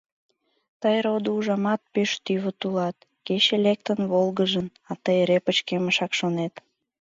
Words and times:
Тый, 0.81 0.97
родо, 1.05 1.29
ужамат, 1.37 1.81
пеш 1.93 2.11
тӱвыт 2.25 2.59
улат: 2.67 2.97
кече 3.25 3.55
лектын 3.65 3.99
волгыжын, 4.11 4.67
а 4.89 4.91
тый 5.03 5.15
эре 5.23 5.37
пычкемышак 5.45 6.11
шонет. 6.19 6.53